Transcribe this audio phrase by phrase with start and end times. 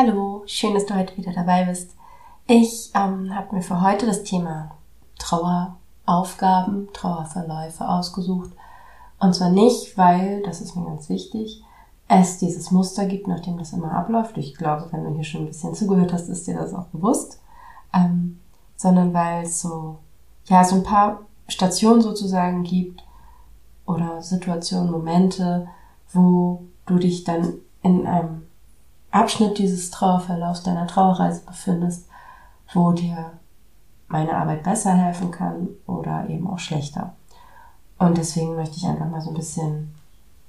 [0.00, 1.96] Hallo, schön, dass du heute wieder dabei bist.
[2.46, 4.70] Ich ähm, habe mir für heute das Thema
[5.18, 8.52] Traueraufgaben, Trauerverläufe ausgesucht.
[9.18, 11.64] Und zwar nicht, weil, das ist mir ganz wichtig,
[12.06, 14.38] es dieses Muster gibt, nachdem das immer abläuft.
[14.38, 17.40] Ich glaube, wenn du hier schon ein bisschen zugehört hast, ist dir das auch bewusst.
[17.92, 18.38] Ähm,
[18.76, 19.98] sondern weil es so,
[20.44, 23.02] ja, so ein paar Stationen sozusagen gibt
[23.84, 25.66] oder Situationen, Momente,
[26.12, 28.47] wo du dich dann in einem
[29.10, 32.08] Abschnitt dieses Trauerverlaufs deiner Trauerreise befindest,
[32.72, 33.32] wo dir
[34.08, 37.14] meine Arbeit besser helfen kann oder eben auch schlechter.
[37.98, 39.94] Und deswegen möchte ich einfach mal so ein bisschen,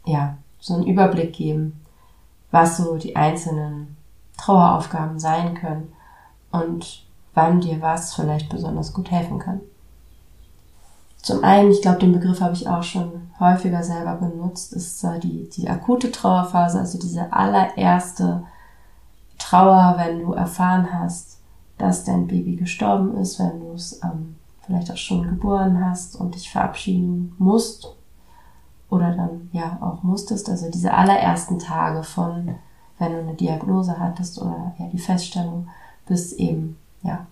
[0.05, 1.83] ja, so einen Überblick geben,
[2.52, 3.97] was so die einzelnen
[4.37, 5.93] Traueraufgaben sein können
[6.52, 9.61] und wann dir was vielleicht besonders gut helfen kann.
[11.21, 15.49] Zum einen, ich glaube, den Begriff habe ich auch schon häufiger selber benutzt, ist die,
[15.49, 18.43] die akute Trauerphase, also diese allererste
[19.37, 21.39] Trauer, wenn du erfahren hast,
[21.77, 26.35] dass dein Baby gestorben ist, wenn du es ähm, vielleicht auch schon geboren hast und
[26.35, 27.95] dich verabschieden musst
[28.89, 30.49] oder dann ja auch musstest.
[30.49, 32.55] Also diese allerersten Tage von,
[32.97, 35.67] wenn du eine Diagnose hattest oder ja die Feststellung,
[36.05, 37.25] bis eben ja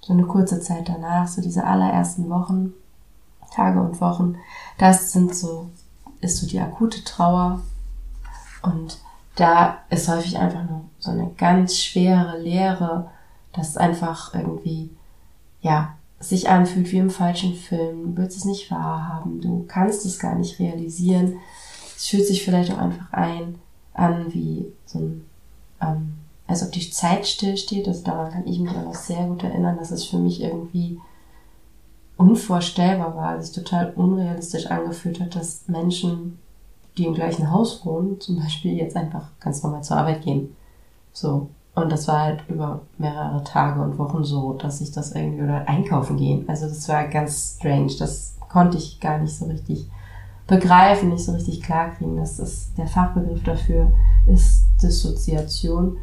[0.00, 2.72] so eine kurze Zeit danach, so diese allerersten Wochen,
[3.56, 4.36] Tage und Wochen,
[4.78, 5.70] das sind so,
[6.20, 7.62] ist so die akute Trauer.
[8.62, 8.98] Und
[9.36, 13.10] da ist häufig einfach nur so eine ganz schwere Leere,
[13.52, 14.90] das einfach irgendwie,
[15.62, 18.14] ja, sich anfühlt wie im falschen Film.
[18.14, 19.40] Du willst es nicht wahrhaben.
[19.40, 21.38] Du kannst es gar nicht realisieren.
[21.96, 23.56] Es fühlt sich vielleicht auch einfach ein,
[23.92, 25.26] an wie so ein,
[25.80, 26.14] ähm,
[26.46, 27.86] als ob die Zeit stillsteht.
[27.88, 31.00] Also daran kann ich mich auch sehr gut erinnern, dass es für mich irgendwie
[32.16, 36.38] unvorstellbar war, sich total unrealistisch angefühlt hat, dass Menschen,
[36.96, 40.56] die im gleichen Haus wohnen, zum Beispiel jetzt einfach ganz normal zur Arbeit gehen.
[41.12, 41.48] So.
[41.74, 45.68] Und das war halt über mehrere Tage und Wochen so, dass ich das irgendwie oder
[45.68, 46.48] einkaufen gehen.
[46.48, 47.92] Also das war ganz strange.
[47.98, 49.86] Das konnte ich gar nicht so richtig
[50.46, 52.16] begreifen, nicht so richtig klarkriegen.
[52.16, 53.92] Das ist der Fachbegriff dafür
[54.26, 55.98] ist Dissoziation.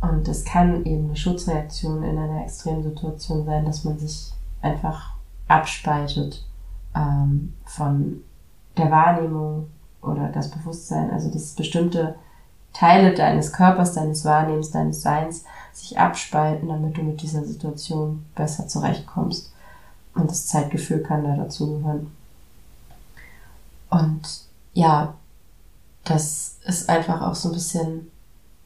[0.00, 5.12] Und das kann eben eine Schutzreaktion in einer extremen Situation sein, dass man sich einfach
[5.52, 6.44] abspaltet
[6.94, 8.22] ähm, von
[8.76, 9.68] der Wahrnehmung
[10.00, 11.10] oder das Bewusstsein.
[11.10, 12.14] Also dass bestimmte
[12.72, 18.66] Teile deines Körpers, deines Wahrnehmens, deines Seins sich abspalten, damit du mit dieser Situation besser
[18.66, 19.52] zurechtkommst.
[20.14, 22.10] Und das Zeitgefühl kann da dazugehören.
[23.90, 24.22] Und
[24.72, 25.14] ja,
[26.04, 28.10] das ist einfach auch so ein bisschen,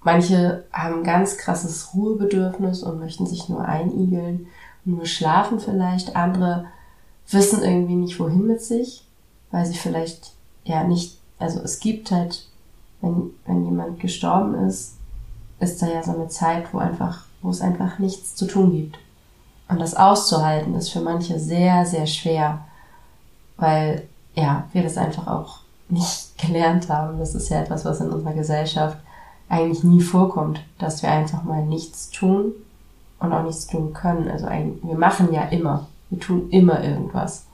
[0.03, 4.47] manche haben ganz krasses Ruhebedürfnis und möchten sich nur einigeln,
[4.85, 6.15] nur schlafen vielleicht.
[6.15, 6.67] Andere
[7.31, 9.05] wissen irgendwie nicht wohin mit sich,
[9.51, 10.33] weil sie vielleicht
[10.65, 12.47] ja nicht, also es gibt halt
[13.01, 14.97] wenn, wenn jemand gestorben ist,
[15.61, 18.99] ist da ja so eine Zeit, wo einfach, wo es einfach nichts zu tun gibt.
[19.69, 22.65] Und das auszuhalten ist für manche sehr, sehr schwer,
[23.57, 27.19] weil, ja, wir das einfach auch nicht gelernt haben.
[27.19, 28.99] Das ist ja etwas, was in unserer Gesellschaft
[29.49, 32.53] eigentlich nie vorkommt, dass wir einfach mal nichts tun
[33.21, 34.29] und auch nichts tun können.
[34.29, 35.87] Also wir machen ja immer.
[36.11, 37.47] Wir tun immer irgendwas.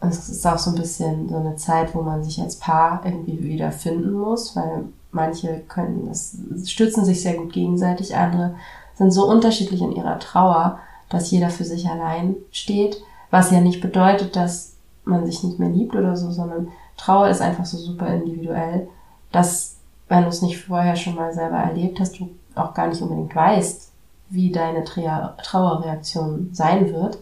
[0.00, 3.42] Es ist auch so ein bisschen so eine Zeit, wo man sich als Paar irgendwie
[3.42, 8.54] wieder finden muss, weil manche können, das stützen sich sehr gut gegenseitig, andere
[8.94, 10.78] sind so unterschiedlich in ihrer Trauer,
[11.08, 14.74] dass jeder für sich allein steht, was ja nicht bedeutet, dass
[15.04, 18.88] man sich nicht mehr liebt oder so, sondern Trauer ist einfach so super individuell,
[19.32, 19.76] dass
[20.08, 23.34] wenn du es nicht vorher schon mal selber erlebt hast, du auch gar nicht unbedingt
[23.34, 23.90] weißt,
[24.28, 27.18] wie deine Trauerreaktion sein wird.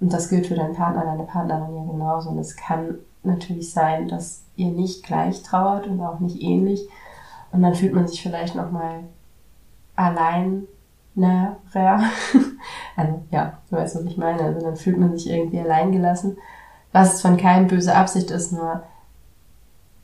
[0.00, 2.30] Und das gilt für deinen Partner, deine Partnerin ja genauso.
[2.30, 6.88] Und es kann natürlich sein, dass ihr nicht gleich trauert und auch nicht ähnlich.
[7.52, 9.04] Und dann fühlt man sich vielleicht nochmal
[9.94, 10.66] allein
[11.14, 11.56] näher.
[12.96, 14.42] also ja, du weißt, was ich meine.
[14.42, 16.38] Also dann fühlt man sich irgendwie alleingelassen.
[16.92, 18.82] Was von keinem böse Absicht ist, nur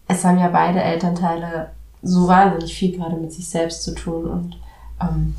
[0.07, 1.71] es haben ja beide Elternteile
[2.03, 4.61] so wahnsinnig viel gerade mit sich selbst zu tun und
[5.01, 5.35] ähm,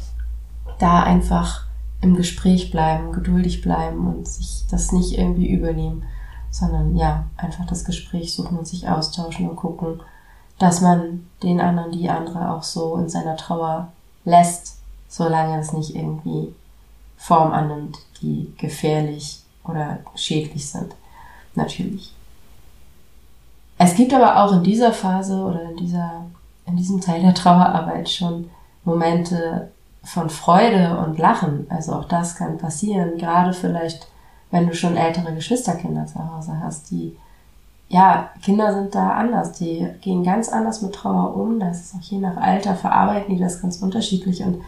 [0.80, 1.66] da einfach
[2.02, 6.04] im Gespräch bleiben, geduldig bleiben und sich das nicht irgendwie übernehmen.
[6.52, 10.02] sondern ja, einfach das Gespräch suchen und sich austauschen und gucken,
[10.58, 13.92] dass man den anderen, die andere auch so in seiner Trauer
[14.26, 16.56] lässt, solange es nicht irgendwie
[17.18, 20.96] Form annimmt, die gefährlich oder schädlich sind.
[21.54, 22.14] Natürlich.
[23.78, 26.26] Es gibt aber auch in dieser Phase oder in dieser,
[26.66, 28.50] in diesem Teil der Trauerarbeit schon
[28.84, 29.72] Momente
[30.04, 31.68] von Freude und Lachen.
[31.70, 33.18] Also auch das kann passieren.
[33.18, 34.08] Gerade vielleicht,
[34.52, 37.18] wenn du schon ältere Geschwisterkinder zu Hause hast, die,
[37.90, 39.54] ja, Kinder sind da anders.
[39.54, 41.60] Die gehen ganz anders mit Trauer um.
[41.60, 44.62] Das ist auch je nach Alter verarbeiten die das ganz unterschiedlich und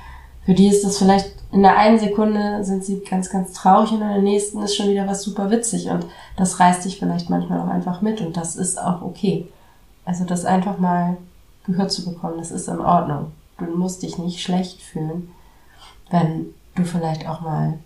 [0.44, 4.02] für die ist das vielleicht in der einen Sekunde sind sie ganz, ganz traurig und
[4.02, 6.06] in der nächsten ist schon wieder was super witzig und
[6.38, 9.48] das reißt dich vielleicht manchmal auch einfach mit und das ist auch okay.
[10.06, 11.18] Also das einfach mal
[11.66, 13.32] gehört zu bekommen, das ist in Ordnung.
[13.66, 15.32] Du musst dich nicht schlecht fühlen,
[16.10, 17.80] wenn du vielleicht auch mal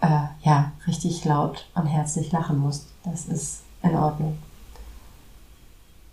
[0.00, 2.86] äh, ja richtig laut und herzlich lachen musst.
[3.04, 4.38] Das ist in Ordnung.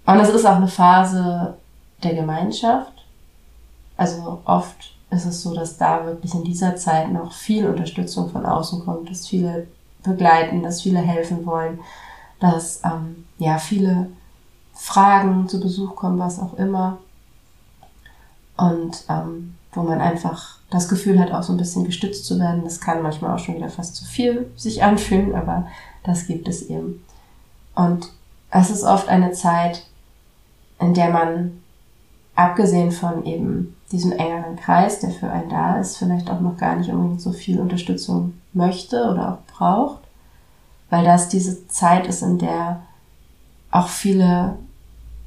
[0.06, 1.58] Und es ist auch eine Phase
[2.04, 2.92] der Gemeinschaft.
[3.96, 8.46] Also oft ist es so, dass da wirklich in dieser Zeit noch viel Unterstützung von
[8.46, 9.68] außen kommt, dass viele
[10.04, 11.80] begleiten, dass viele helfen wollen,
[12.40, 14.10] dass ähm, ja viele
[14.74, 16.98] Fragen zu Besuch kommen, was auch immer.
[18.58, 22.64] Und ähm, wo man einfach das Gefühl hat, auch so ein bisschen gestützt zu werden.
[22.64, 25.68] Das kann manchmal auch schon wieder fast zu viel sich anfühlen, aber
[26.04, 27.04] das gibt es eben.
[27.76, 28.10] Und
[28.52, 29.86] es ist oft eine Zeit,
[30.80, 31.60] in der man,
[32.36, 36.76] abgesehen von eben diesem engeren Kreis, der für einen da ist, vielleicht auch noch gar
[36.76, 40.00] nicht unbedingt so viel Unterstützung möchte oder auch braucht,
[40.90, 42.82] weil das diese Zeit ist, in der
[43.70, 44.58] auch viele,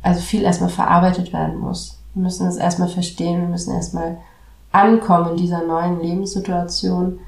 [0.02, 1.95] also viel erstmal verarbeitet werden muss.
[2.16, 4.16] Wir müssen es erstmal verstehen, wir müssen erstmal
[4.72, 7.18] ankommen in dieser neuen Lebenssituation.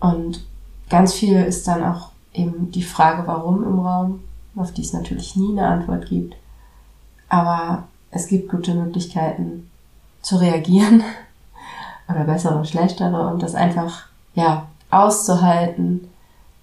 [0.00, 0.42] Und
[0.88, 4.24] ganz viel ist dann auch eben die Frage, warum im Raum,
[4.56, 6.34] auf die es natürlich nie eine Antwort gibt.
[7.28, 9.70] Aber es gibt gute Möglichkeiten,
[10.22, 11.02] zu reagieren.
[12.08, 16.08] Oder bessere oder schlechtere und das einfach ja auszuhalten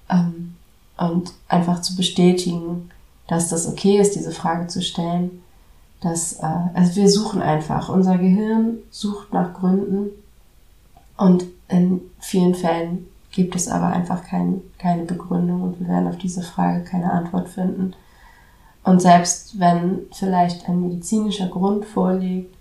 [0.09, 0.55] ähm,
[0.97, 2.91] und einfach zu bestätigen,
[3.27, 5.41] dass das okay ist, diese Frage zu stellen.
[6.01, 7.89] Dass, äh, also wir suchen einfach.
[7.89, 10.09] Unser Gehirn sucht nach Gründen
[11.17, 16.17] und in vielen Fällen gibt es aber einfach kein, keine Begründung und wir werden auf
[16.17, 17.93] diese Frage keine Antwort finden.
[18.83, 22.55] Und selbst wenn vielleicht ein medizinischer Grund vorliegt,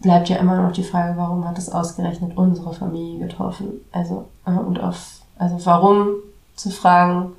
[0.00, 3.80] bleibt ja immer noch die Frage, warum hat es ausgerechnet unsere Familie getroffen?
[3.92, 6.08] Also, äh, und auf, also warum
[6.56, 7.32] zu fragen,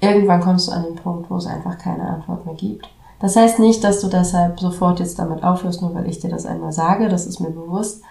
[0.00, 2.88] irgendwann kommst du an den Punkt, wo es einfach keine Antwort mehr gibt.
[3.20, 6.46] Das heißt nicht, dass du deshalb sofort jetzt damit aufhörst, nur weil ich dir das
[6.46, 8.02] einmal sage, das ist mir bewusst.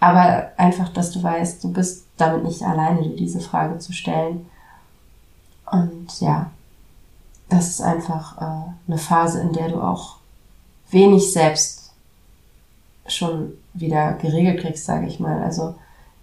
[0.00, 4.46] Aber einfach, dass du weißt, du bist damit nicht alleine, dir diese Frage zu stellen.
[5.70, 6.50] Und ja,
[7.48, 10.16] das ist einfach äh, eine Phase, in der du auch
[10.90, 11.92] wenig selbst
[13.06, 15.42] schon wieder geregelt kriegst, sage ich mal.
[15.42, 15.74] Also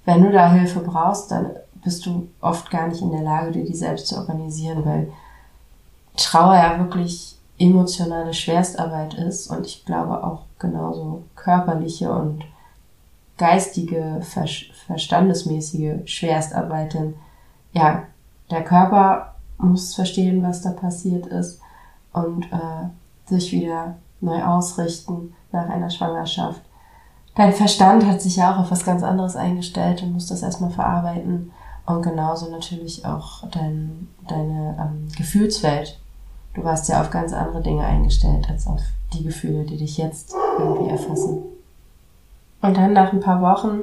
[0.05, 1.51] wenn du da Hilfe brauchst, dann
[1.83, 5.11] bist du oft gar nicht in der Lage, dir die selbst zu organisieren, weil
[6.17, 12.43] Trauer ja wirklich emotionale Schwerstarbeit ist und ich glaube auch genauso körperliche und
[13.37, 14.45] geistige, ver
[14.87, 16.93] verstandesmäßige Schwerstarbeit.
[16.93, 17.15] Denn
[17.73, 18.03] ja,
[18.51, 21.59] der Körper muss verstehen, was da passiert ist
[22.13, 22.89] und äh,
[23.25, 26.61] sich wieder neu ausrichten nach einer Schwangerschaft
[27.37, 30.71] dein Verstand hat sich ja auch auf was ganz anderes eingestellt und muss das erstmal
[30.71, 31.51] verarbeiten.
[31.85, 35.99] Und genauso natürlich auch dein, deine ähm, Gefühlswelt.
[36.57, 38.81] Du warst ja auf ganz andere Dinge eingestellt als auf
[39.13, 41.43] die Gefühle, die dich jetzt irgendwie erfassen.
[42.63, 43.81] Und dann nach ein paar Wochen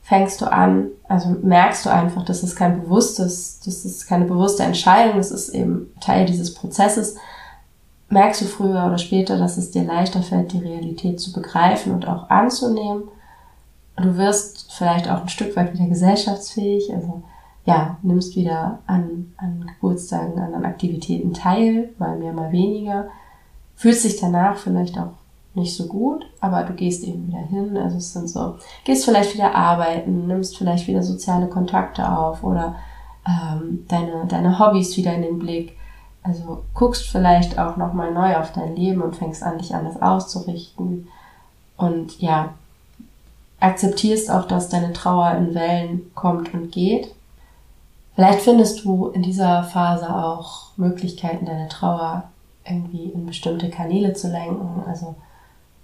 [0.00, 4.62] fängst du an, also merkst du einfach, dass es kein bewusstes, das ist keine bewusste
[4.62, 7.16] Entscheidung, das ist eben Teil dieses Prozesses,
[8.08, 12.08] merkst du früher oder später, dass es dir leichter fällt, die Realität zu begreifen und
[12.08, 13.08] auch anzunehmen.
[13.96, 17.22] Du wirst vielleicht auch ein Stück weit wieder gesellschaftsfähig, also
[17.66, 23.08] ja, nimmst wieder an, an Geburtstagen, an, Aktivitäten teil, mal mehr, mal weniger,
[23.76, 25.12] fühlst dich danach vielleicht auch
[25.54, 29.34] nicht so gut, aber du gehst eben wieder hin, also es sind so, gehst vielleicht
[29.34, 32.76] wieder arbeiten, nimmst vielleicht wieder soziale Kontakte auf oder
[33.26, 35.76] ähm, deine, deine Hobbys wieder in den Blick
[36.26, 41.08] also guckst vielleicht auch nochmal neu auf dein Leben und fängst an, dich anders auszurichten.
[41.76, 42.54] Und ja,
[43.60, 47.14] akzeptierst auch, dass deine Trauer in Wellen kommt und geht.
[48.16, 52.24] Vielleicht findest du in dieser Phase auch Möglichkeiten, deine Trauer
[52.64, 54.82] irgendwie in bestimmte Kanäle zu lenken.
[54.88, 55.14] Also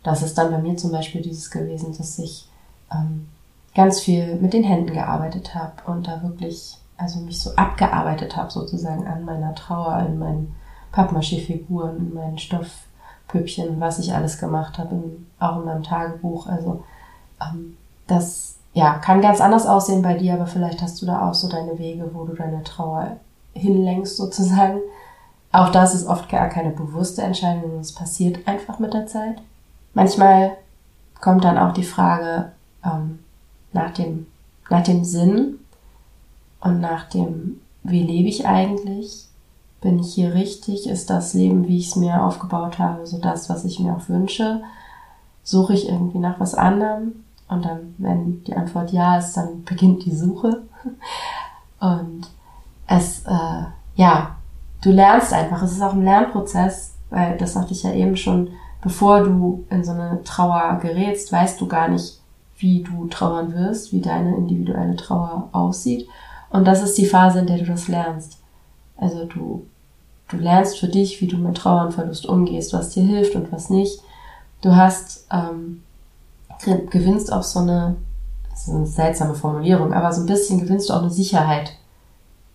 [0.03, 2.49] das ist dann bei mir zum Beispiel dieses gewesen, dass ich
[2.91, 3.29] ähm,
[3.75, 8.51] ganz viel mit den Händen gearbeitet habe und da wirklich also mich so abgearbeitet habe
[8.51, 10.55] sozusagen an meiner Trauer, in meinen
[10.93, 15.03] Pappmaché-Figuren, in meinen Stoffpüppchen, was ich alles gemacht habe,
[15.39, 16.47] auch in meinem Tagebuch.
[16.47, 16.83] Also
[17.43, 21.35] ähm, das ja, kann ganz anders aussehen bei dir, aber vielleicht hast du da auch
[21.35, 23.17] so deine Wege, wo du deine Trauer
[23.55, 24.79] hinlenkst sozusagen.
[25.53, 29.43] Auch das ist oft gar keine bewusste Entscheidung, es passiert einfach mit der Zeit.
[29.93, 30.57] Manchmal
[31.21, 32.53] kommt dann auch die Frage
[32.83, 33.19] ähm,
[33.75, 34.27] nach, dem,
[34.71, 35.59] nach dem Sinn
[36.61, 39.27] und nach dem, wie lebe ich eigentlich?
[39.83, 40.89] Bin ich hier richtig?
[40.89, 44.09] Ist das Leben, wie ich es mir aufgebaut habe, so das, was ich mir auch
[44.09, 44.63] wünsche?
[45.43, 47.25] Suche ich irgendwie nach was anderem?
[47.53, 50.63] Und dann, wenn die Antwort ja ist, dann beginnt die Suche.
[51.81, 52.29] Und
[52.87, 53.65] es, äh,
[53.97, 54.37] ja,
[54.83, 55.63] du lernst einfach.
[55.63, 58.49] Es ist auch ein Lernprozess, weil das sagte ich ja eben schon,
[58.81, 62.21] bevor du in so eine Trauer gerätst, weißt du gar nicht,
[62.57, 66.09] wie du trauern wirst, wie deine individuelle Trauer aussieht.
[66.51, 68.39] Und das ist die Phase, in der du das lernst.
[68.97, 69.67] Also du,
[70.29, 73.51] du lernst für dich, wie du mit Trauer und Verlust umgehst, was dir hilft und
[73.53, 74.01] was nicht.
[74.63, 75.83] Du hast ähm,
[76.65, 77.97] gewinnst auch so eine,
[78.51, 81.77] das ist eine seltsame Formulierung, aber so ein bisschen gewinnst du auch eine Sicherheit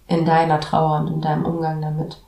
[0.08, 2.22] in deiner Trauer und in deinem Umgang damit.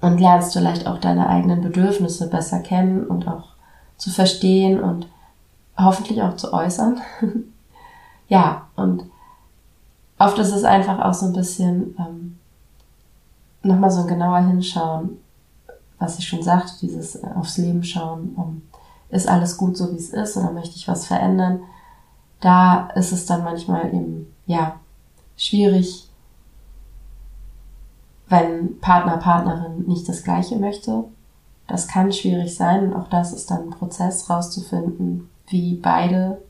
[0.00, 3.48] Und lernst vielleicht auch deine eigenen Bedürfnisse besser kennen und auch
[3.96, 5.08] zu verstehen und
[5.76, 7.00] hoffentlich auch zu äußern.
[8.28, 9.04] ja, und
[10.18, 12.38] oft ist es einfach auch so ein bisschen ähm,
[13.62, 15.18] nochmal so ein genauer Hinschauen,
[15.98, 18.34] was ich schon sagte, dieses äh, aufs Leben schauen.
[18.36, 18.62] Um,
[19.10, 21.60] ist alles gut so, wie es ist oder möchte ich was verändern?
[22.40, 24.76] Da ist es dann manchmal eben, ja,
[25.36, 26.08] schwierig,
[28.28, 31.04] wenn Partner, Partnerin nicht das Gleiche möchte.
[31.66, 36.42] Das kann schwierig sein und auch das ist dann ein Prozess rauszufinden, wie beide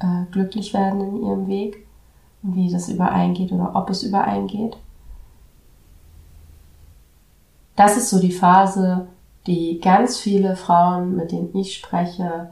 [0.00, 1.86] äh, glücklich werden in ihrem Weg
[2.42, 4.76] und wie das übereingeht oder ob es übereingeht.
[7.76, 9.08] Das ist so die Phase,
[9.46, 12.50] die ganz viele Frauen, mit denen ich spreche,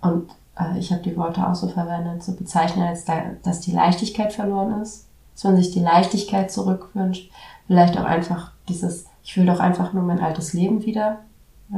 [0.00, 3.72] und äh, ich habe die Worte auch so verwendet, so bezeichnen, als da, dass die
[3.72, 7.30] Leichtigkeit verloren ist, dass man sich die Leichtigkeit zurückwünscht,
[7.66, 11.20] vielleicht auch einfach dieses, ich will doch einfach nur mein altes Leben wieder,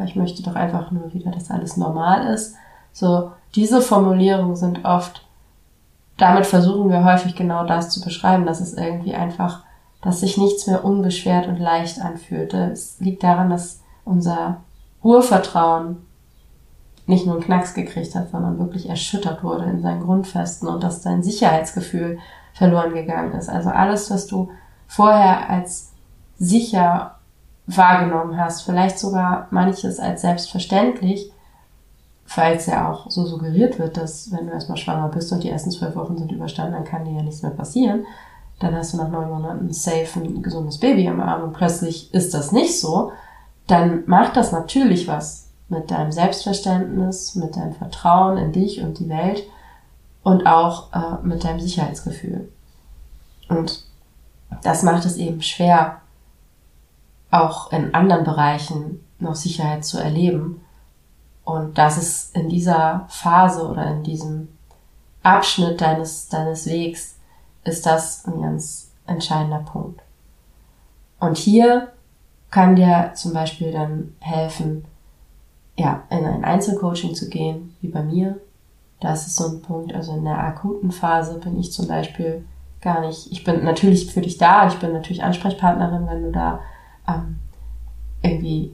[0.05, 2.55] ich möchte doch einfach nur wieder, dass alles normal ist.
[2.93, 5.25] So, diese Formulierungen sind oft,
[6.19, 9.65] damit versuchen wir häufig genau das zu beschreiben, dass es irgendwie einfach,
[10.03, 12.53] dass sich nichts mehr unbeschwert und leicht anfühlt.
[12.53, 14.63] Es liegt daran, dass unser
[15.03, 15.99] Urvertrauen
[17.07, 21.01] nicht nur einen Knacks gekriegt hat, sondern wirklich erschüttert wurde in seinen Grundfesten und dass
[21.01, 22.19] dein Sicherheitsgefühl
[22.53, 23.49] verloren gegangen ist.
[23.49, 24.51] Also alles, was du
[24.87, 25.93] vorher als
[26.39, 27.15] sicher
[27.67, 31.33] wahrgenommen hast, vielleicht sogar manches als selbstverständlich,
[32.25, 35.71] falls ja auch so suggeriert wird, dass wenn du erstmal schwanger bist und die ersten
[35.71, 38.05] zwölf Wochen sind überstanden, dann kann dir ja nichts mehr passieren.
[38.61, 42.35] Dann hast du nach neun Monaten safe ein gesundes Baby im Arm und plötzlich ist
[42.35, 43.13] das nicht so
[43.69, 49.09] dann macht das natürlich was mit deinem Selbstverständnis, mit deinem Vertrauen in dich und die
[49.09, 49.45] Welt
[50.23, 52.51] und auch äh, mit deinem Sicherheitsgefühl.
[53.49, 53.85] Und
[54.63, 56.01] das macht es eben schwer,
[57.31, 60.63] auch in anderen Bereichen noch Sicherheit zu erleben.
[61.45, 64.49] Und das ist in dieser Phase oder in diesem
[65.23, 67.17] Abschnitt deines, deines Wegs,
[67.65, 70.01] ist das ein ganz entscheidender Punkt.
[71.21, 71.93] Und hier
[72.51, 74.85] kann dir zum Beispiel dann helfen,
[75.77, 78.39] ja, in ein Einzelcoaching zu gehen, wie bei mir.
[79.01, 79.95] Das ist so ein Punkt.
[79.95, 82.45] Also in der akuten Phase bin ich zum Beispiel
[82.81, 86.61] gar nicht, ich bin natürlich für dich da, ich bin natürlich Ansprechpartnerin, wenn du da
[87.07, 87.39] ähm,
[88.23, 88.73] irgendwie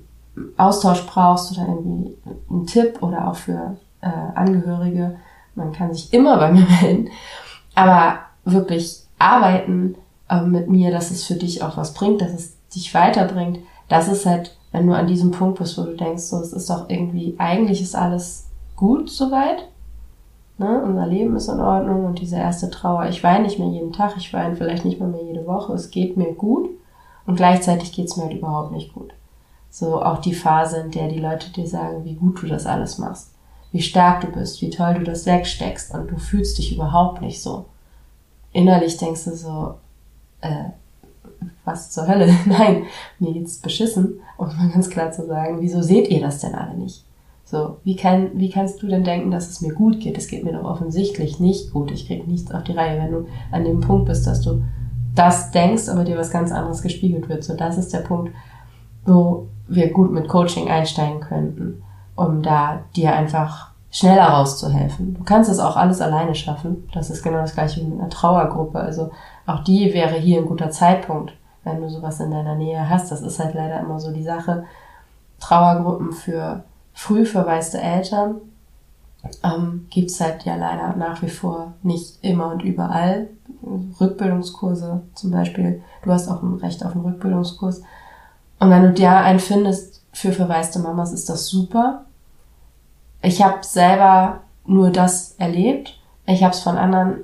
[0.57, 2.17] Austausch brauchst oder irgendwie
[2.51, 5.17] einen Tipp oder auch für äh, Angehörige.
[5.55, 7.11] Man kann sich immer bei mir melden.
[7.75, 9.97] Aber wirklich arbeiten
[10.29, 14.09] äh, mit mir, dass es für dich auch was bringt, dass es dich weiterbringt, das
[14.09, 16.89] ist halt, wenn du an diesem Punkt bist, wo du denkst, so, es ist doch
[16.89, 19.69] irgendwie, eigentlich ist alles gut soweit.
[20.59, 20.83] Ne?
[20.85, 24.17] Unser Leben ist in Ordnung und diese erste Trauer, ich weine nicht mehr jeden Tag,
[24.17, 26.71] ich weine vielleicht nicht mehr, mehr jede Woche, es geht mir gut
[27.27, 29.13] und gleichzeitig geht es mir halt überhaupt nicht gut.
[29.71, 32.99] So auch die Phase, in der die Leute dir sagen, wie gut du das alles
[32.99, 33.35] machst,
[33.73, 37.43] wie stark du bist, wie toll du das wegsteckst und du fühlst dich überhaupt nicht
[37.43, 37.65] so.
[38.53, 39.75] Innerlich denkst du so,
[40.41, 40.71] äh,
[41.65, 42.33] was zur Hölle?
[42.47, 42.85] Nein,
[43.19, 46.77] mir geht's beschissen, um mal ganz klar zu sagen, wieso seht ihr das denn alle
[46.77, 47.05] nicht?
[47.45, 50.17] So, wie kann, wie kannst du denn denken, dass es mir gut geht?
[50.17, 51.91] Es geht mir doch offensichtlich nicht gut.
[51.91, 54.63] Ich krieg nichts auf die Reihe, wenn du an dem Punkt bist, dass du
[55.15, 57.45] das denkst, aber dir was ganz anderes gespiegelt wird.
[57.45, 58.33] So, das ist der Punkt,
[59.05, 61.83] wo wir gut mit Coaching einsteigen könnten,
[62.17, 65.15] um da dir einfach schneller rauszuhelfen.
[65.15, 66.89] Du kannst es auch alles alleine schaffen.
[66.93, 68.81] Das ist genau das gleiche wie mit einer Trauergruppe.
[68.81, 69.13] Also
[69.47, 71.33] auch die wäre hier ein guter Zeitpunkt,
[71.63, 73.13] wenn du sowas in deiner Nähe hast.
[73.13, 74.65] Das ist halt leider immer so die Sache.
[75.39, 78.41] Trauergruppen für früh verwaiste Eltern
[79.45, 83.29] ähm, gibt es halt ja leider nach wie vor nicht immer und überall.
[84.01, 85.83] Rückbildungskurse zum Beispiel.
[86.03, 87.83] Du hast auch ein Recht auf einen Rückbildungskurs.
[88.59, 92.07] Und wenn du da einen findest für verwaiste Mamas, ist das super.
[93.25, 95.99] Ich habe selber nur das erlebt.
[96.27, 97.21] Ich habe es von anderen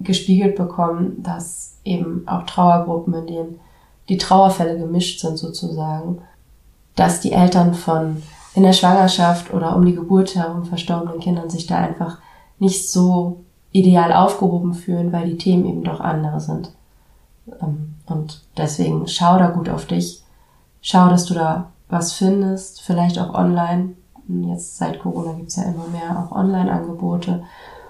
[0.00, 3.60] gespiegelt bekommen, dass eben auch Trauergruppen, in denen
[4.08, 6.22] die Trauerfälle gemischt sind sozusagen,
[6.96, 8.22] dass die Eltern von
[8.54, 12.18] in der Schwangerschaft oder um die Geburt herum verstorbenen Kindern sich da einfach
[12.58, 16.72] nicht so ideal aufgehoben fühlen, weil die Themen eben doch andere sind.
[17.60, 20.22] Ähm, und deswegen schau da gut auf dich.
[20.82, 23.94] Schau, dass du da was findest, vielleicht auch online.
[24.28, 27.42] Jetzt seit Corona gibt's ja immer mehr auch Online-Angebote.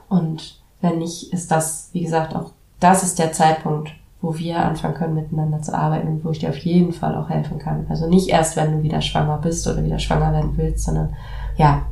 [0.08, 4.94] Und wenn nicht, ist das, wie gesagt, auch das ist der Zeitpunkt, wo wir anfangen
[4.94, 7.86] können, miteinander zu arbeiten und wo ich dir auf jeden Fall auch helfen kann.
[7.88, 11.14] Also nicht erst, wenn du wieder schwanger bist oder wieder schwanger werden willst, sondern
[11.56, 11.82] ja,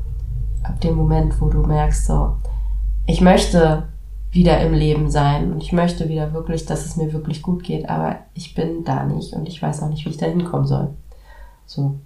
[0.62, 2.37] ab dem Moment, wo du merkst, so,
[3.06, 3.88] ich möchte
[4.30, 7.88] wieder im Leben sein und ich möchte wieder wirklich, dass es mir wirklich gut geht,
[7.88, 10.90] aber ich bin da nicht und ich weiß auch nicht, wie ich da hinkommen soll.
[11.66, 11.97] So.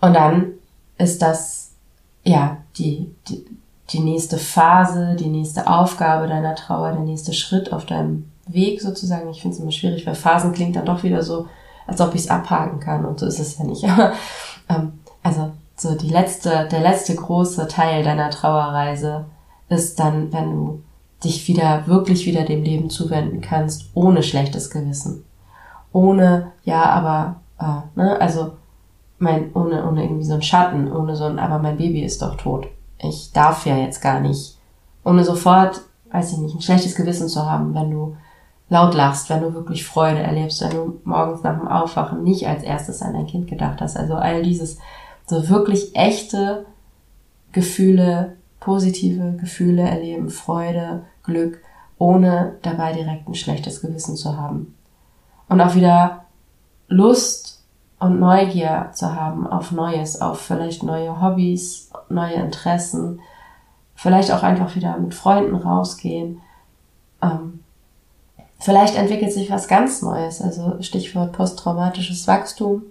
[0.00, 0.52] Und dann
[0.98, 1.70] ist das,
[2.24, 3.44] ja, die, die,
[3.90, 9.30] die nächste Phase, die nächste Aufgabe deiner Trauer, der nächste Schritt auf deinem Weg sozusagen.
[9.30, 11.46] Ich finde es immer schwierig, weil Phasen klingt dann doch wieder so,
[11.86, 13.84] als ob ich es abhaken kann und so ist es ja nicht.
[13.88, 14.12] Aber,
[14.68, 19.26] ähm, also so die letzte, der letzte große Teil deiner Trauerreise
[19.68, 20.82] ist dann, wenn du
[21.24, 25.24] dich wieder wirklich wieder dem Leben zuwenden kannst, ohne schlechtes Gewissen.
[25.92, 28.52] Ohne, ja, aber, äh, ne, also
[29.18, 32.36] mein, ohne, ohne irgendwie so einen Schatten, ohne so ein, aber mein Baby ist doch
[32.36, 32.68] tot.
[32.98, 34.56] Ich darf ja jetzt gar nicht.
[35.04, 35.80] Ohne sofort,
[36.12, 38.16] weiß ich nicht, ein schlechtes Gewissen zu haben, wenn du
[38.68, 42.62] laut lachst, wenn du wirklich Freude erlebst, wenn du morgens nach dem Aufwachen nicht als
[42.62, 43.96] erstes an dein Kind gedacht hast.
[43.96, 44.78] Also all dieses
[45.26, 46.66] so wirklich echte
[47.52, 51.60] Gefühle, positive Gefühle erleben, Freude, Glück,
[51.96, 54.74] ohne dabei direkt ein schlechtes Gewissen zu haben.
[55.48, 56.24] Und auch wieder
[56.88, 57.47] Lust
[57.98, 63.20] und Neugier zu haben auf Neues, auf vielleicht neue Hobbys, neue Interessen,
[63.94, 66.40] vielleicht auch einfach wieder mit Freunden rausgehen.
[67.20, 67.60] Ähm,
[68.60, 72.82] Vielleicht entwickelt sich was ganz Neues, also Stichwort posttraumatisches Wachstum.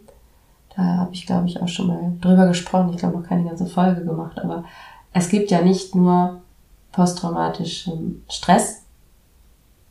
[0.75, 2.91] Da habe ich, glaube ich, auch schon mal drüber gesprochen.
[2.91, 4.63] Ich glaube, noch keine ganze Folge gemacht, aber
[5.11, 6.41] es gibt ja nicht nur
[6.93, 8.83] posttraumatischen Stress,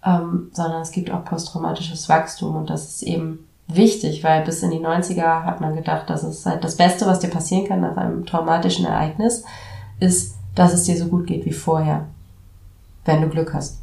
[0.02, 4.70] ähm, sondern es gibt auch posttraumatisches Wachstum und das ist eben wichtig, weil bis in
[4.70, 7.96] die 90er hat man gedacht, dass es halt das Beste, was dir passieren kann nach
[7.96, 9.44] einem traumatischen Ereignis,
[9.98, 12.06] ist, dass es dir so gut geht wie vorher,
[13.04, 13.80] wenn du Glück hast.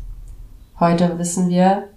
[0.79, 1.89] Heute wissen wir,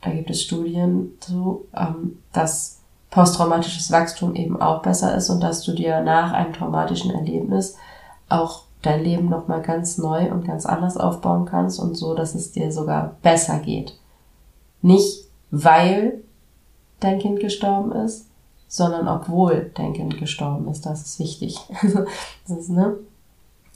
[0.00, 2.80] da gibt es Studien zu, ähm, dass
[3.10, 7.76] posttraumatisches Wachstum eben auch besser ist und dass du dir nach einem traumatischen Erlebnis
[8.28, 12.52] auch dein Leben nochmal ganz neu und ganz anders aufbauen kannst und so, dass es
[12.52, 13.96] dir sogar besser geht.
[14.82, 16.23] Nicht weil
[17.04, 18.26] dein Kind gestorben ist,
[18.68, 20.86] sondern obwohl dein Kind gestorben ist.
[20.86, 21.60] Das ist wichtig.
[22.48, 22.96] das ist, ne?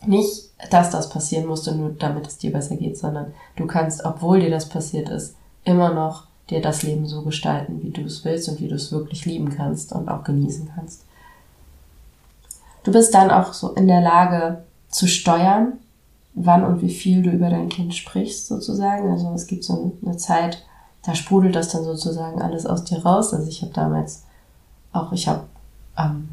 [0.07, 4.41] Nicht, dass das passieren musste, nur damit es dir besser geht, sondern du kannst, obwohl
[4.41, 8.49] dir das passiert ist, immer noch dir das Leben so gestalten, wie du es willst
[8.49, 11.05] und wie du es wirklich lieben kannst und auch genießen kannst.
[12.85, 15.75] Du bist dann auch so in der Lage zu steuern,
[16.35, 19.11] wann und wie viel du über dein Kind sprichst, sozusagen.
[19.11, 20.65] Also es gibt so eine Zeit,
[21.05, 23.33] da sprudelt das dann sozusagen alles aus dir raus.
[23.33, 24.25] Also ich habe damals
[24.93, 25.45] auch, ich habe
[25.97, 26.29] ähm,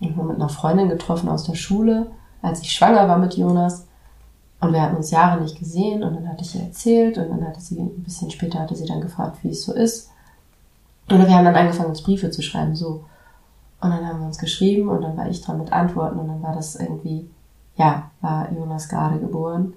[0.00, 2.06] irgendwo mit einer Freundin getroffen aus der Schule
[2.44, 3.86] als ich schwanger war mit Jonas.
[4.60, 7.46] Und wir hatten uns Jahre nicht gesehen und dann hatte ich ihr erzählt und dann
[7.46, 10.10] hatte sie, ein bisschen später hatte sie dann gefragt, wie es so ist.
[11.10, 13.04] Und wir haben dann angefangen, uns Briefe zu schreiben, so.
[13.80, 16.42] Und dann haben wir uns geschrieben und dann war ich dran mit Antworten und dann
[16.42, 17.28] war das irgendwie,
[17.76, 19.74] ja, war Jonas gerade geboren.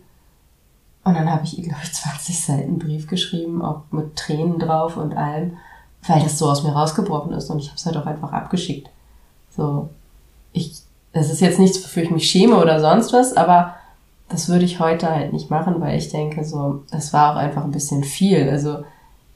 [1.07, 4.97] Und dann habe ich ihr, glaube ich, 20 Seiten Brief geschrieben, auch mit Tränen drauf
[4.97, 5.57] und allem,
[6.05, 8.89] weil das so aus mir rausgebrochen ist und ich habe es halt auch einfach abgeschickt.
[9.55, 9.89] So,
[10.51, 10.81] ich
[11.17, 13.75] das ist jetzt nichts, wofür ich mich schäme oder sonst was, aber
[14.29, 17.63] das würde ich heute halt nicht machen, weil ich denke, so, das war auch einfach
[17.63, 18.49] ein bisschen viel.
[18.49, 18.83] Also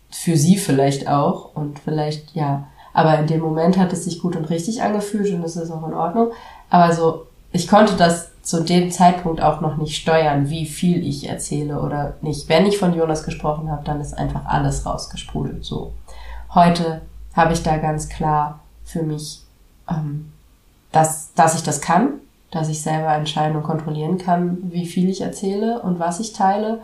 [0.09, 2.67] für sie vielleicht auch und vielleicht, ja.
[2.93, 5.87] Aber in dem Moment hat es sich gut und richtig angefühlt und das ist auch
[5.87, 6.31] in Ordnung.
[6.69, 11.29] Aber so, ich konnte das zu dem Zeitpunkt auch noch nicht steuern, wie viel ich
[11.29, 12.49] erzähle oder nicht.
[12.49, 15.63] Wenn ich von Jonas gesprochen habe, dann ist einfach alles rausgesprudelt.
[15.63, 15.93] So.
[16.53, 17.01] Heute
[17.33, 19.43] habe ich da ganz klar für mich
[19.89, 20.31] ähm,
[20.91, 22.19] dass, dass ich das kann,
[22.51, 26.81] dass ich selber entscheiden und kontrollieren kann, wie viel ich erzähle und was ich teile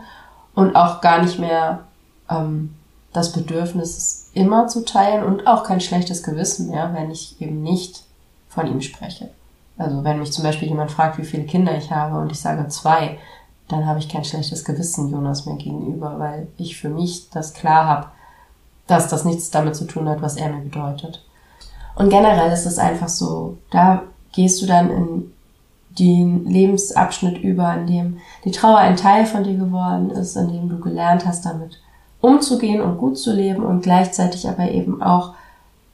[0.54, 1.84] und auch gar nicht mehr
[2.30, 2.74] ähm,
[3.12, 8.04] das Bedürfnis, immer zu teilen und auch kein schlechtes Gewissen mehr, wenn ich eben nicht
[8.48, 9.30] von ihm spreche.
[9.78, 12.66] Also wenn mich zum Beispiel jemand fragt, wie viele Kinder ich habe und ich sage
[12.68, 13.18] zwei,
[13.68, 17.86] dann habe ich kein schlechtes Gewissen Jonas mir gegenüber, weil ich für mich das klar
[17.86, 18.06] habe,
[18.86, 21.24] dass das nichts damit zu tun hat, was er mir bedeutet.
[21.94, 25.32] Und generell ist es einfach so, da gehst du dann in
[25.98, 30.68] den Lebensabschnitt über, in dem die Trauer ein Teil von dir geworden ist, in dem
[30.68, 31.80] du gelernt hast, damit
[32.20, 35.34] umzugehen und gut zu leben und gleichzeitig aber eben auch,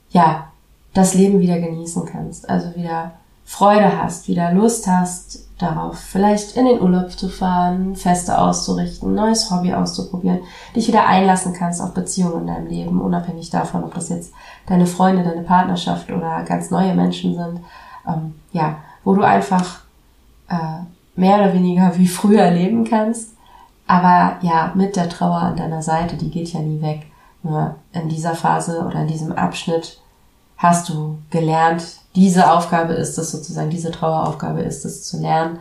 [0.09, 0.47] ja,
[0.93, 2.49] das Leben wieder genießen kannst.
[2.49, 3.13] Also wieder
[3.45, 9.49] Freude hast, wieder Lust hast darauf, vielleicht in den Urlaub zu fahren, Feste auszurichten, neues
[9.51, 10.39] Hobby auszuprobieren,
[10.75, 14.33] dich wieder einlassen kannst auf Beziehungen in deinem Leben, unabhängig davon, ob das jetzt
[14.65, 17.61] deine Freunde, deine Partnerschaft oder ganz neue Menschen sind.
[18.07, 19.81] Ähm, ja, wo du einfach
[20.49, 20.83] äh,
[21.15, 23.35] mehr oder weniger wie früher leben kannst.
[23.87, 27.05] Aber ja, mit der Trauer an deiner Seite, die geht ja nie weg.
[27.43, 30.01] Nur in dieser Phase oder in diesem Abschnitt
[30.57, 31.83] hast du gelernt,
[32.15, 35.59] diese Aufgabe ist es sozusagen, diese Traueraufgabe ist es zu lernen,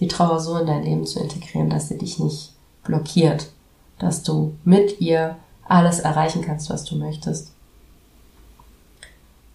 [0.00, 2.52] die Trauer so in dein Leben zu integrieren, dass sie dich nicht
[2.82, 3.50] blockiert,
[3.98, 7.52] dass du mit ihr alles erreichen kannst, was du möchtest.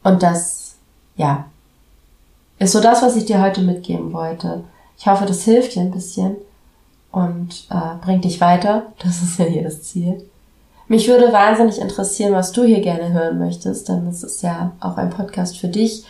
[0.03, 0.75] Und das,
[1.15, 1.45] ja,
[2.57, 4.63] ist so das, was ich dir heute mitgeben wollte.
[4.97, 6.35] Ich hoffe, das hilft dir ein bisschen
[7.11, 8.87] und äh, bringt dich weiter.
[8.99, 10.28] Das ist ja hier das Ziel.
[10.89, 14.97] Mich würde wahnsinnig interessieren, was du hier gerne hören möchtest, denn es ist ja auch
[14.97, 16.03] ein Podcast für dich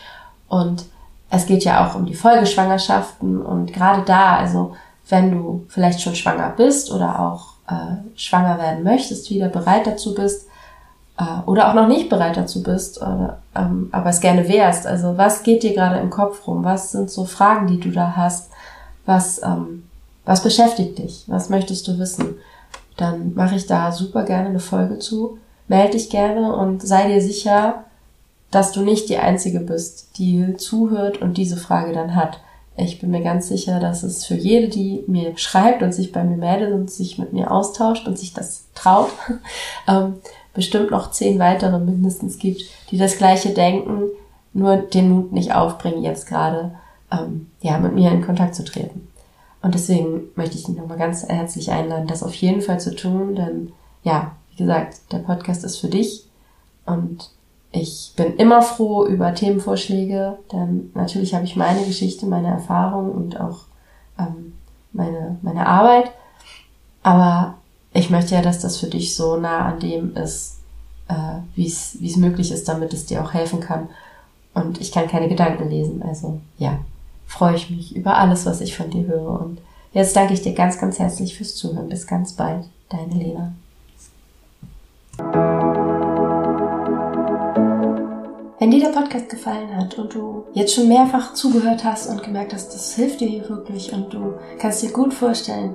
[0.48, 0.86] und
[1.28, 4.74] es geht ja auch um die Folgeschwangerschaften und gerade da, also
[5.10, 10.14] wenn du vielleicht schon schwanger bist oder auch äh, schwanger werden möchtest, wieder bereit dazu
[10.14, 10.46] bist
[11.18, 14.86] äh, oder auch noch nicht bereit dazu bist, oder, ähm, aber es gerne wärst.
[14.86, 16.64] Also was geht dir gerade im Kopf rum?
[16.64, 18.50] Was sind so Fragen, die du da hast?
[19.04, 19.84] Was, ähm,
[20.24, 21.24] was beschäftigt dich?
[21.26, 22.36] Was möchtest du wissen?
[23.00, 25.38] Dann mache ich da super gerne eine Folge zu.
[25.68, 27.84] Melde dich gerne und sei dir sicher,
[28.50, 32.40] dass du nicht die Einzige bist, die zuhört und diese Frage dann hat.
[32.76, 36.24] Ich bin mir ganz sicher, dass es für jede, die mir schreibt und sich bei
[36.24, 39.10] mir meldet und sich mit mir austauscht und sich das traut,
[39.88, 40.14] ähm,
[40.54, 44.04] bestimmt noch zehn weitere mindestens gibt, die das gleiche denken,
[44.52, 46.72] nur den Mut nicht aufbringen, jetzt gerade
[47.12, 49.09] ähm, ja mit mir in Kontakt zu treten.
[49.62, 53.34] Und deswegen möchte ich dich nochmal ganz herzlich einladen, das auf jeden Fall zu tun,
[53.34, 56.26] denn ja, wie gesagt, der Podcast ist für dich
[56.86, 57.30] und
[57.72, 63.38] ich bin immer froh über Themenvorschläge, denn natürlich habe ich meine Geschichte, meine Erfahrung und
[63.38, 63.60] auch
[64.18, 64.54] ähm,
[64.92, 66.10] meine, meine Arbeit.
[67.02, 67.54] Aber
[67.92, 70.58] ich möchte ja, dass das für dich so nah an dem ist,
[71.08, 73.88] äh, wie es möglich ist, damit es dir auch helfen kann.
[74.52, 76.02] Und ich kann keine Gedanken lesen.
[76.02, 76.78] Also ja,
[77.30, 79.40] freue ich mich über alles, was ich von dir höre.
[79.40, 79.60] Und
[79.92, 81.88] jetzt danke ich dir ganz, ganz herzlich fürs Zuhören.
[81.88, 82.64] Bis ganz bald.
[82.88, 83.52] Deine Lena.
[88.58, 92.52] Wenn dir der Podcast gefallen hat und du jetzt schon mehrfach zugehört hast und gemerkt
[92.52, 95.74] hast, das hilft dir hier wirklich und du kannst dir gut vorstellen,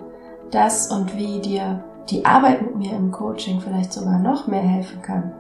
[0.52, 5.02] dass und wie dir die Arbeit mit mir im Coaching vielleicht sogar noch mehr helfen
[5.02, 5.32] kann,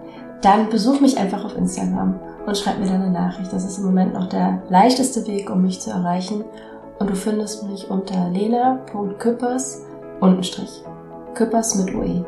[0.41, 3.51] dann besuch mich einfach auf Instagram und schreib mir deine Nachricht.
[3.51, 6.43] Das ist im Moment noch der leichteste Weg, um mich zu erreichen.
[6.99, 9.86] Und du findest mich unter lena.küppers
[10.19, 10.84] untenstrich.
[11.34, 12.25] Küppers mit UE.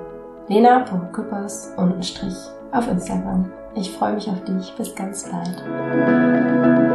[0.49, 2.35] lena.küppers untenstrich
[2.71, 3.51] auf Instagram.
[3.75, 4.73] Ich freue mich auf dich.
[4.75, 6.86] Bis ganz bald.